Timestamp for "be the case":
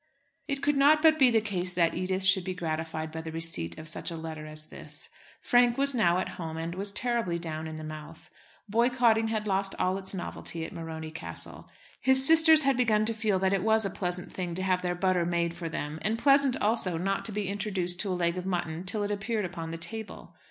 1.19-1.73